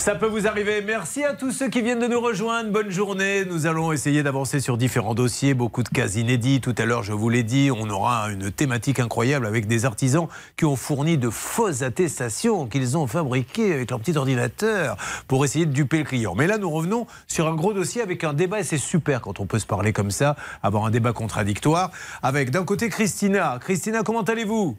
[0.00, 0.80] Ça peut vous arriver.
[0.80, 2.70] Merci à tous ceux qui viennent de nous rejoindre.
[2.70, 3.44] Bonne journée.
[3.44, 6.62] Nous allons essayer d'avancer sur différents dossiers, beaucoup de cas inédits.
[6.62, 10.26] Tout à l'heure, je vous l'ai dit, on aura une thématique incroyable avec des artisans
[10.56, 14.96] qui ont fourni de fausses attestations qu'ils ont fabriquées avec leur petit ordinateur
[15.28, 16.34] pour essayer de duper le client.
[16.34, 19.38] Mais là, nous revenons sur un gros dossier avec un débat et c'est super quand
[19.38, 21.90] on peut se parler comme ça, avoir un débat contradictoire.
[22.22, 23.58] Avec d'un côté Christina.
[23.60, 24.78] Christina, comment allez-vous?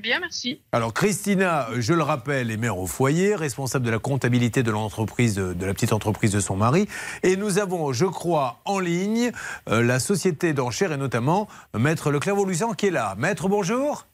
[0.00, 0.62] Bien, merci.
[0.72, 5.34] Alors Christina, je le rappelle, est mère au foyer, responsable de la comptabilité de l'entreprise,
[5.34, 6.88] de la petite entreprise de son mari.
[7.22, 9.32] Et nous avons, je crois, en ligne
[9.68, 11.46] euh, la société d'enchères et notamment
[11.78, 13.16] Maître Leclerc-Voluisant qui est là.
[13.18, 14.06] Maître, bonjour.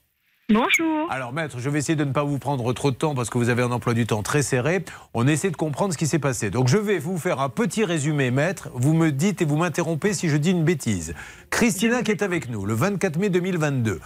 [0.51, 1.13] Bonjour.
[1.13, 3.37] Alors maître, je vais essayer de ne pas vous prendre trop de temps parce que
[3.37, 4.85] vous avez un emploi du temps très serré.
[5.15, 6.51] On essaie de comprendre ce qui s'est passé.
[6.51, 8.71] Donc je vais vous faire un petit résumé, maître.
[8.73, 11.15] Vous me dites et vous m'interrompez si je dis une bêtise.
[11.51, 14.01] Christina qui est avec nous le 24 mai 2022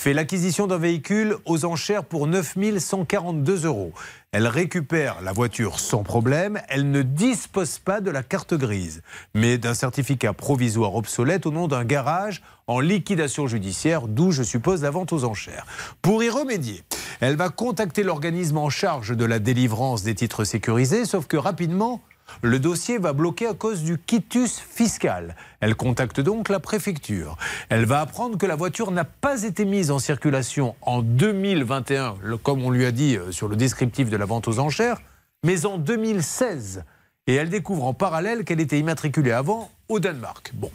[0.00, 3.92] fait l'acquisition d'un véhicule aux enchères pour 9 142 euros.
[4.32, 6.58] Elle récupère la voiture sans problème.
[6.70, 9.02] Elle ne dispose pas de la carte grise,
[9.34, 14.82] mais d'un certificat provisoire obsolète au nom d'un garage en liquidation judiciaire, d'où je suppose
[14.82, 15.66] la vente aux enchères.
[16.00, 16.82] Pour y remédier,
[17.20, 22.00] elle va contacter l'organisme en charge de la délivrance des titres sécurisés, sauf que rapidement,
[22.42, 25.36] le dossier va bloquer à cause du quitus fiscal.
[25.60, 27.36] Elle contacte donc la préfecture.
[27.68, 32.64] Elle va apprendre que la voiture n'a pas été mise en circulation en 2021, comme
[32.64, 35.00] on lui a dit euh, sur le descriptif de la vente aux enchères,
[35.44, 36.84] mais en 2016.
[37.26, 40.52] Et elle découvre en parallèle qu'elle était immatriculée avant au Danemark.
[40.54, 40.70] Bon,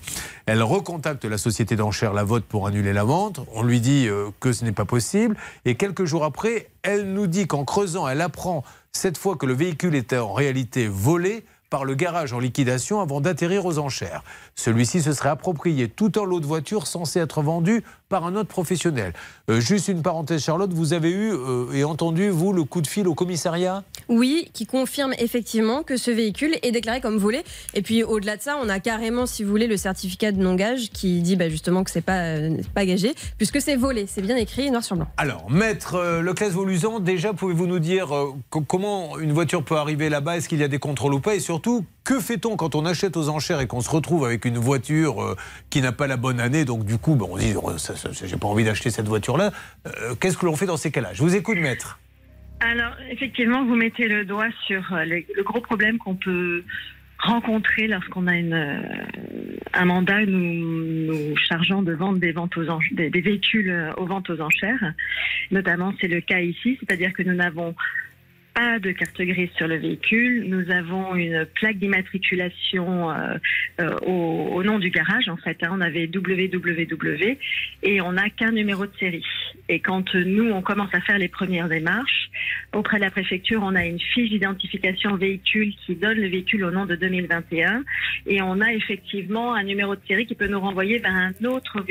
[0.45, 3.39] elle recontacte la société d'enchères La Vote pour annuler la vente.
[3.53, 5.35] On lui dit euh, que ce n'est pas possible.
[5.65, 9.53] Et quelques jours après, elle nous dit qu'en creusant, elle apprend cette fois que le
[9.53, 14.23] véhicule était en réalité volé par le garage en liquidation avant d'atterrir aux enchères.
[14.55, 18.49] Celui-ci se serait approprié tout un lot de voitures censé être vendu par un autre
[18.49, 19.13] professionnel.
[19.49, 22.87] Euh, juste une parenthèse, Charlotte, vous avez eu euh, et entendu, vous, le coup de
[22.87, 23.83] fil au commissariat?
[24.09, 27.43] Oui, qui confirme effectivement que ce véhicule est déclaré comme volé.
[27.73, 30.89] Et puis au-delà de ça, on a carrément, si vous voulez, le certificat de non-gage
[30.91, 34.05] qui dit bah, justement que c'est pas, euh, pas gagé, puisque c'est volé.
[34.07, 35.07] C'est bien écrit noir sur blanc.
[35.17, 38.09] Alors, maître Leclerc Volusan, déjà, pouvez-vous nous dire
[38.49, 40.37] comment une voiture peut arriver là-bas?
[40.37, 41.35] Est-ce qu'il y a des contrôles ou pas?
[41.35, 44.57] Et surtout, que fait-on quand on achète aux enchères et qu'on se retrouve avec une
[44.57, 45.35] voiture
[45.69, 47.53] qui n'a pas la bonne année Donc du coup, on dit,
[48.23, 49.51] j'ai pas envie d'acheter cette voiture-là.
[49.87, 51.13] Euh, qu'est-ce que l'on fait dans ces cas-là?
[51.13, 51.99] Je vous écoute, maître.
[52.59, 56.63] Alors, effectivement, vous mettez le doigt sur euh, le, gros problème qu'on peut
[57.19, 58.81] rencontrer lorsqu'on a euh,
[59.73, 64.29] un mandat nous, nous chargeant de vendre des, ventes aux des, des véhicules aux ventes
[64.29, 64.93] aux enchères.
[65.51, 67.75] Notamment, c'est le cas ici, c'est-à-dire que nous n'avons
[68.55, 70.45] pas de carte grise sur le véhicule.
[70.47, 73.37] Nous avons une plaque d'immatriculation euh,
[73.81, 75.27] euh, au, nom du garage.
[75.27, 75.69] En fait, hein.
[75.73, 77.37] on avait www
[77.83, 79.25] et on n'a qu'un numéro de série.
[79.67, 82.29] Et quand nous on commence à faire les premières démarches
[82.73, 86.71] auprès de la préfecture, on a une fiche d'identification véhicule qui donne le véhicule au
[86.71, 87.83] nom de 2021
[88.25, 91.83] et on a effectivement un numéro de série qui peut nous renvoyer vers un autre,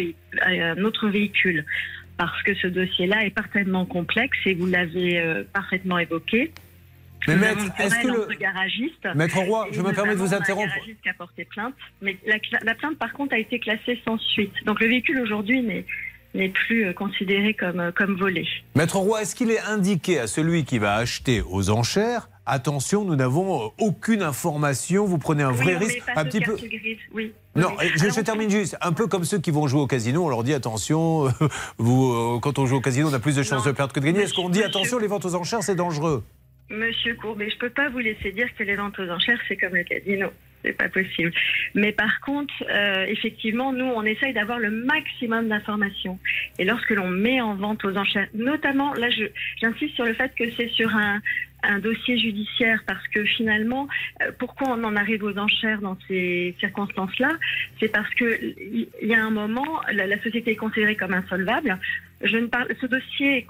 [0.47, 1.65] un autre véhicule
[2.17, 6.53] parce que ce dossier-là est parfaitement complexe et vous l'avez euh, parfaitement évoqué.
[7.27, 10.73] Mais maître, est-ce que le garagiste Maître Roy, je me permets de vous interrompre.
[10.73, 14.19] Un garagiste qui a porté plainte, mais la, plainte par contre a été classée sans
[14.19, 14.53] suite.
[14.67, 15.87] Donc le véhicule aujourd'hui n'est
[16.35, 18.47] n'est plus euh, considéré comme, euh, comme volé.
[18.75, 23.17] Maître Roy, est-ce qu'il est indiqué à celui qui va acheter aux enchères attention, nous
[23.17, 26.03] n'avons aucune information, vous prenez un vrai risque.
[26.15, 26.57] un petit peu.
[27.13, 27.33] Oui.
[27.57, 28.77] Non, je, termine juste.
[28.81, 31.29] Un peu comme ceux qui vont jouer au casino, on leur dit attention,
[31.79, 34.01] vous, euh, quand on joue au casino, on a plus de chances de perdre que
[34.01, 34.23] de gagner.
[34.23, 36.25] Est-ce qu'on dit attention, les ventes aux enchères, c'est dangereux?
[36.71, 39.57] Monsieur Courbet, je ne peux pas vous laisser dire que les ventes aux enchères, c'est
[39.57, 40.31] comme le casino.
[40.65, 41.31] C'est pas possible.
[41.75, 46.19] Mais par contre, euh, effectivement, nous, on essaye d'avoir le maximum d'informations.
[46.59, 49.09] Et lorsque l'on met en vente aux enchères, notamment, là,
[49.61, 51.21] j'insiste sur le fait que c'est sur un,
[51.65, 53.89] un dossier judiciaire parce que finalement,
[54.23, 57.33] euh, pourquoi on en arrive aux enchères dans ces circonstances-là?
[57.81, 61.79] C'est parce que il y a un moment, la, société est considérée comme insolvable.
[62.23, 63.47] Je ne parle, ce dossier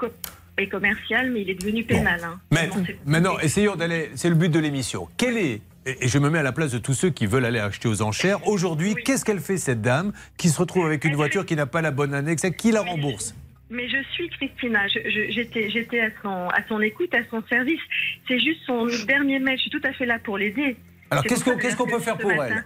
[0.58, 2.20] est, commercial, mais il est devenu pénal.
[2.24, 2.40] Hein.
[2.50, 2.68] Mais
[3.04, 4.10] maintenant, essayons d'aller.
[4.14, 5.08] C'est le but de l'émission.
[5.16, 7.58] Quel est et je me mets à la place de tous ceux qui veulent aller
[7.58, 8.48] acheter aux enchères.
[8.48, 11.82] Aujourd'hui, qu'est-ce qu'elle fait cette dame qui se retrouve avec une voiture qui n'a pas
[11.82, 13.34] la bonne année Qui la rembourse?
[13.70, 17.80] Mais je suis Christina, j'étais à son, à son écoute, à son service.
[18.28, 20.76] C'est juste son dernier mail, je suis tout à fait là pour l'aider.
[21.10, 22.64] Alors qu'est-ce qu'on peut faire pour elle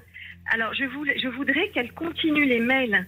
[0.53, 3.06] Alors je, voulais, je voudrais qu'elle continue les mails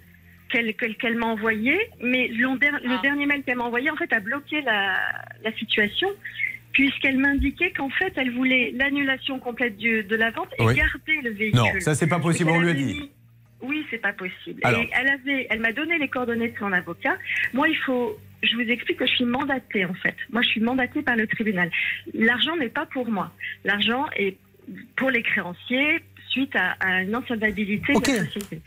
[0.50, 3.00] qu'elle qu'elle m'a envoyés, mais le, le ah.
[3.02, 4.96] dernier mail qu'elle m'a envoyé en fait a bloqué la,
[5.44, 6.08] la situation
[6.72, 11.60] puisqu'elle m'indiquait qu'en fait elle voulait l'annulation complète de la vente et garder le véhicule.
[11.60, 13.10] Non, ça c'est pas possible, on lui a dit.
[13.62, 14.60] Oui, c'est pas possible.
[14.64, 17.16] Et elle avait, elle m'a donné les coordonnées de son avocat.
[17.52, 20.16] Moi, il faut je vous explique que je suis mandatée en fait.
[20.32, 21.70] Moi, je suis mandatée par le tribunal.
[22.14, 23.30] L'argent n'est pas pour moi.
[23.64, 24.36] L'argent est
[24.96, 28.06] pour les créanciers suite à, à une insolvabilité Ok.
[28.06, 28.60] de la société.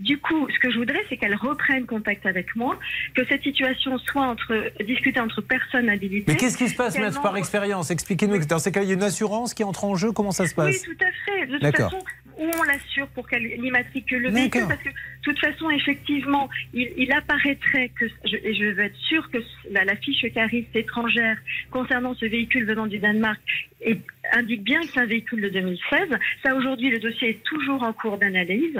[0.00, 2.78] Du coup, ce que je voudrais, c'est qu'elle reprenne contact avec moi,
[3.14, 6.24] que cette situation soit entre, discutée entre personnes habilitées.
[6.32, 7.90] Mais qu'est-ce qui se passe, maître, par expérience?
[7.90, 8.38] Expliquez-nous.
[8.46, 10.10] Dans ces cas, il y a une assurance qui entre en jeu.
[10.12, 10.82] Comment ça se Oui, passe?
[10.82, 11.46] tout à fait.
[11.46, 11.98] De toute façon,
[12.40, 16.90] où on l'assure pour qu'elle l'immatricule le véhicule, parce que de toute façon, effectivement, il,
[16.96, 19.38] il apparaîtrait que, je, et je veux être sûre que
[19.70, 21.36] la, la fiche cariste étrangère
[21.70, 23.38] concernant ce véhicule venant du Danemark
[23.82, 24.00] est-
[24.32, 26.08] indique bien que c'est un véhicule de 2016.
[26.42, 28.78] Ça, aujourd'hui, le dossier est toujours en cours d'analyse.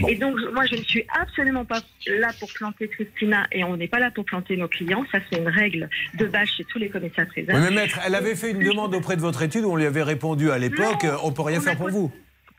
[0.00, 0.08] Bon.
[0.08, 3.88] Et donc, moi, je ne suis absolument pas là pour planter Christina et on n'est
[3.88, 5.04] pas là pour planter nos clients.
[5.12, 7.26] Ça, c'est une règle de base chez tous les commissaires.
[7.36, 10.02] Oui, mais maître, elle avait fait une demande auprès de votre étude, on lui avait
[10.02, 12.10] répondu à l'époque, euh, on peut rien faire pour vous.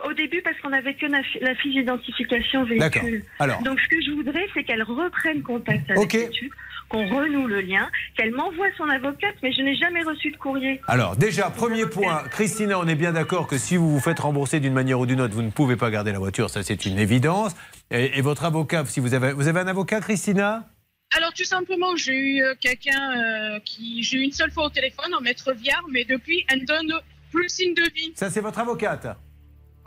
[0.07, 3.03] Au début, parce qu'on n'avait que la, fi- la fiche d'identification D'accord.
[3.03, 3.23] véhicule.
[3.39, 6.13] Alors, Donc, ce que je voudrais, c'est qu'elle reprenne contact avec Ok.
[6.13, 6.51] l'étude,
[6.89, 10.81] qu'on renoue le lien, qu'elle m'envoie son avocate, mais je n'ai jamais reçu de courrier.
[10.87, 14.59] alors déjà, premier point, Christina, on est bien d'accord que si vous vous faites rembourser
[14.59, 16.99] d'une manière ou d'une autre, vous ne pouvez pas garder la voiture, ça c'est une
[16.99, 17.55] évidence.
[17.89, 20.67] Et, et votre avocat, si vous avez, vous avez un avocat, Christina?
[21.15, 23.11] Alors tout simplement, j'ai eu euh, quelqu'un
[23.55, 26.61] euh, qui j'ai eu une seule fois au téléphone, en maître Viard, mais depuis, elle
[26.61, 26.93] ne donne
[27.31, 28.11] plus signe de vie.
[28.15, 29.07] Ça c'est votre avocate?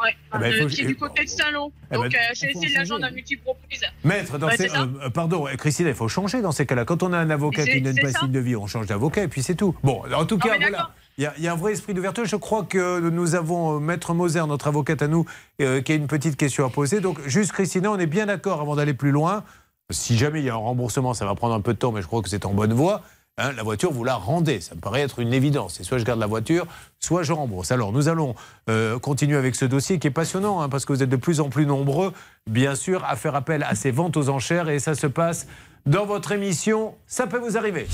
[0.02, 1.72] Ouais, Ah euh, faut- qui est du côté de Salon.
[1.90, 2.88] Eh ben, Donc euh, j'ai faut essayé de en la changer.
[2.88, 3.80] joindre à multiples reprises.
[4.04, 4.82] Maître, dans Ouais, ces, c'est ça.
[5.02, 6.84] euh, pardon, Christina, il faut changer dans ces cas-là.
[6.84, 8.66] Quand on a un avocat C'est- qui ne donne c'est pas signe de vie, on
[8.66, 9.74] change d'avocat et puis c'est tout.
[9.82, 10.70] Bon, en tout Ah, cas, voilà.
[10.70, 10.90] d'accord.
[11.18, 12.26] Il y, a, il y a un vrai esprit d'ouverture.
[12.26, 15.24] Je crois que nous avons euh, Maître Moser, notre avocate à nous,
[15.62, 17.00] euh, qui a une petite question à poser.
[17.00, 19.42] Donc, juste Christina, on est bien d'accord avant d'aller plus loin.
[19.88, 22.02] Si jamais il y a un remboursement, ça va prendre un peu de temps, mais
[22.02, 23.02] je crois que c'est en bonne voie.
[23.38, 24.62] Hein, la voiture, vous la rendez.
[24.62, 25.74] Ça me paraît être une évidence.
[25.74, 26.66] C'est soit je garde la voiture,
[27.00, 27.70] soit je rembourse.
[27.70, 28.34] Alors, nous allons
[28.70, 31.40] euh, continuer avec ce dossier qui est passionnant, hein, parce que vous êtes de plus
[31.40, 32.14] en plus nombreux,
[32.46, 34.70] bien sûr, à faire appel à ces ventes aux enchères.
[34.70, 35.48] Et ça se passe
[35.84, 36.94] dans votre émission.
[37.06, 37.86] Ça peut vous arriver.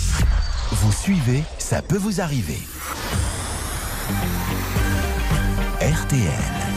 [0.71, 2.61] Vous suivez, ça peut vous arriver.
[5.81, 6.72] RTL.